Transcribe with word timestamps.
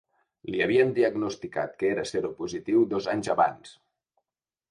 Li 0.53 0.61
havien 0.67 0.93
diagnosticat 0.99 1.75
que 1.83 1.91
era 1.97 2.07
seropositiu 2.13 2.83
dos 2.95 3.11
anys 3.13 3.29
abans. 3.37 3.77